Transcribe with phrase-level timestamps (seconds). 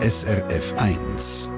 [0.00, 1.57] SRF 1.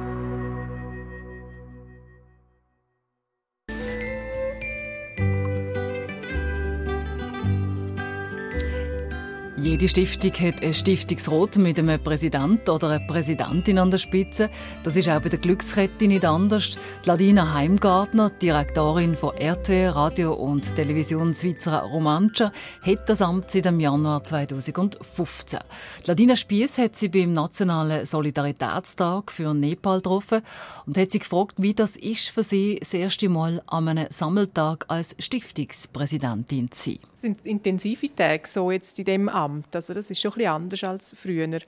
[9.62, 14.48] Jede Stiftung hat ein Stiftungsrat mit einem Präsidenten oder einer Präsidentin an der Spitze.
[14.84, 16.78] Das ist auch bei der Glückskette nicht anders.
[17.04, 23.66] Die Ladina Heimgartner, Direktorin von RT, Radio und Television Schweizer Romancia, hat das Amt seit
[23.66, 25.60] dem Januar 2015.
[26.04, 30.40] Die Ladina Spiess hat sie beim Nationalen Solidaritätstag für Nepal getroffen
[30.86, 34.86] und hat sie gefragt, wie das ist für sie, das erste Mal an einem Sammeltag
[34.88, 36.98] als Stiftungspräsidentin zu sein.
[37.12, 39.49] Es sind intensive Tage so jetzt in dem Amt.
[39.50, 39.74] Amt.
[39.74, 41.60] Also das ist schon ein bisschen anders als früher.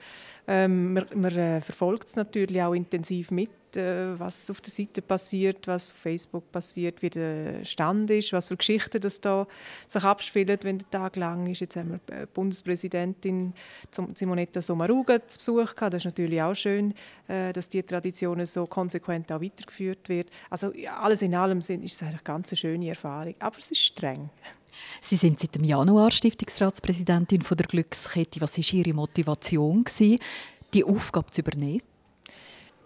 [0.47, 5.01] Ähm, man, man äh, verfolgt es natürlich auch intensiv mit, äh, was auf der Seite
[5.01, 9.47] passiert, was auf Facebook passiert, wie der Stand ist, was für Geschichten das da
[9.87, 11.61] sich abspielen, wenn der Tag lang ist.
[11.61, 13.53] Jetzt haben wir äh, Bundespräsidentin
[14.15, 15.93] Simonetta Sommaruga zu Besuch gehabt.
[15.93, 16.93] Das ist natürlich auch schön,
[17.27, 20.29] äh, dass die Tradition so konsequent auch weitergeführt wird.
[20.49, 24.29] Also alles in allem ist es eine ganz schöne Erfahrung, aber es ist streng.
[25.01, 28.41] Sie sind seit dem Januar Stiftungsratspräsidentin von der Glückskette.
[28.41, 29.85] Was war Ihre Motivation,
[30.73, 31.81] die Aufgabe zu übernehmen?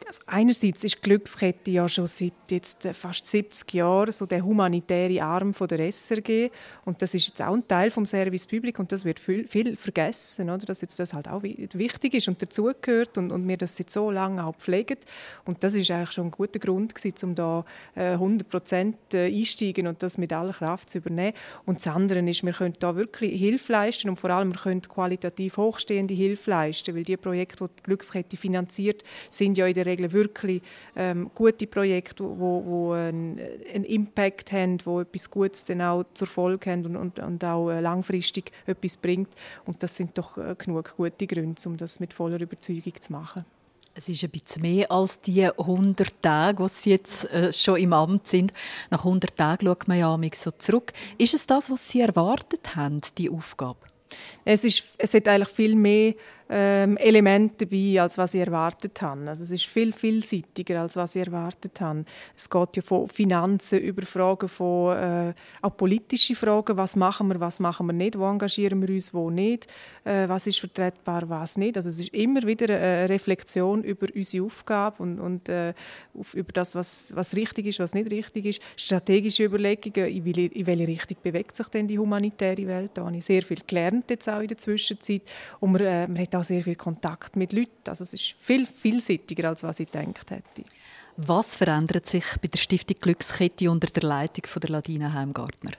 [0.07, 4.41] Also einerseits ist die Glückskette ja schon seit jetzt äh, fast 70 Jahren so der
[4.41, 6.49] humanitäre Arm von der SRG
[6.85, 9.75] und das ist jetzt auch ein Teil vom Service Public und das wird viel, viel
[9.75, 10.65] vergessen, oder?
[10.65, 14.09] dass jetzt das halt auch wichtig ist und dazugehört und, und wir das seit so
[14.09, 14.97] lange auch pflegen.
[15.43, 19.27] Und das ist eigentlich schon ein guter Grund gewesen, um da 100 äh, Prozent äh,
[19.27, 21.33] einsteigen und das mit aller Kraft zu übernehmen.
[21.65, 24.81] Und das andere ist, wir können da wirklich Hilfe leisten und vor allem wir können
[24.81, 29.85] qualitativ hochstehende Hilfe leisten, weil die Projekte, die die Glückskette finanziert, sind ja in der
[29.85, 30.61] Regel Regel wirklich
[30.95, 33.39] ähm, gute Projekte, die wo, wo einen,
[33.73, 37.69] einen, Impact haben, wo etwas Gutes dann auch zur Folge haben und, und, und auch
[37.69, 39.29] äh, langfristig etwas bringt.
[39.65, 43.45] Und das sind doch äh, genug gute Gründe, um das mit voller Überzeugung zu machen.
[43.95, 47.93] Es ist ein bisschen mehr als die 100 Tage, die Sie jetzt äh, schon im
[47.93, 48.53] Amt sind.
[48.91, 50.93] Nach 100 Tagen schaut man ja so zurück.
[51.17, 53.79] Ist es das, was Sie erwartet haben, die Aufgabe?
[54.45, 56.13] Es, ist, es hat eigentlich viel mehr
[56.49, 59.27] ähm, Elemente dabei, als was ich erwartet habe.
[59.27, 62.05] Also es ist viel vielseitiger, als was ich erwartet habe.
[62.35, 67.39] Es geht ja von Finanzen über Fragen von äh, auch politische Fragen, was machen wir,
[67.39, 69.67] was machen wir nicht, wo engagieren wir uns, wo nicht,
[70.03, 71.75] äh, was ist vertretbar, was nicht.
[71.77, 75.73] Also es ist immer wieder eine Reflexion über unsere Aufgabe und, und äh,
[76.33, 78.61] über das, was, was richtig ist, was nicht richtig ist.
[78.75, 82.91] Strategische Überlegungen, in welche, in welche Richtung bewegt sich denn die humanitäre Welt.
[82.93, 85.23] Da habe ich sehr viel gelernt jetzt auch in der Zwischenzeit
[85.59, 87.89] und man, äh, man hat auch sehr viel Kontakt mit Leuten.
[87.89, 90.63] Also es ist viel vielseitiger, als was ich gedacht hätte.
[91.17, 95.71] Was verändert sich bei der Stiftung Glückskette unter der Leitung von der Ladina Heimgartner?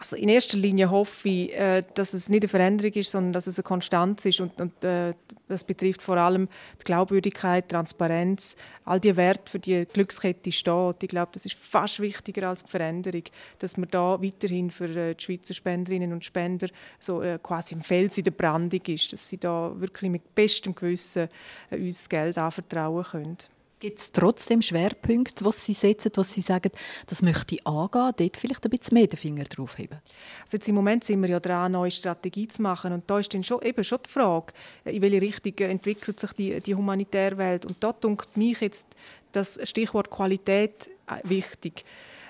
[0.00, 3.46] Also in erster Linie hoffe ich, äh, dass es nicht eine Veränderung ist, sondern dass
[3.46, 4.40] es eine Konstanz ist.
[4.40, 5.12] Und, und äh,
[5.46, 6.48] das betrifft vor allem
[6.80, 8.56] die Glaubwürdigkeit, Transparenz,
[8.86, 11.02] all die Werte, für die Glückskette steht.
[11.02, 13.24] Ich glaube, das ist fast wichtiger als die Veränderung,
[13.58, 16.68] dass man da weiterhin für äh, die Schweizer Spenderinnen und Spender
[16.98, 21.28] so quasi im Fels in der Brandung ist, dass sie da wirklich mit bestem Gewissen
[21.70, 23.36] uns Geld anvertrauen können.
[23.80, 26.70] Gibt es trotzdem Schwerpunkte, was Sie setzen, was Sie sagen,
[27.06, 29.98] das möchte ich angehen, dort vielleicht ein bisschen mehr den Finger drauf heben?
[30.42, 33.18] Also jetzt Im Moment sind wir ja dran, eine neue Strategie zu machen und da
[33.18, 34.52] ist dann schon, eben schon die Frage,
[34.84, 38.86] in welche Richtung entwickelt sich die, die humanitäre Welt und da dunkt mich jetzt
[39.32, 41.86] das Stichwort Qualität äh, wichtig.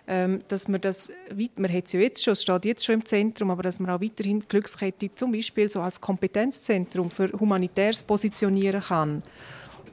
[0.06, 1.10] Ähm, dass man das,
[1.56, 3.90] man hat es ja jetzt schon, es steht jetzt schon im Zentrum, aber dass man
[3.90, 9.24] auch weiterhin die Glückskette zum Beispiel so als Kompetenzzentrum für Humanitäres positionieren kann.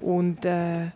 [0.01, 0.91] Und äh,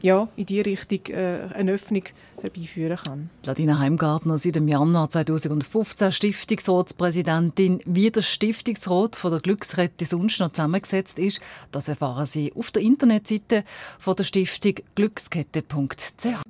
[0.00, 2.04] ja, in diese Richtung äh, eine Öffnung
[2.40, 3.30] herbeiführen kann.
[3.44, 7.80] Ladina Heimgartner seit dem Januar 2015 Stiftungsratspräsidentin.
[7.84, 12.82] Wie der Stiftungsrat von der Glücksrette sonst noch zusammengesetzt ist, das erfahren Sie auf der
[12.82, 13.64] Internetseite
[13.98, 16.42] von der Stiftung glückskette.ch.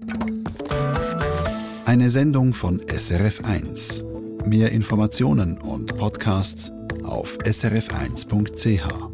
[1.84, 4.04] Eine Sendung von SRF1.
[4.47, 6.72] Mehr Informationen und Podcasts
[7.04, 9.11] auf srf1.ch.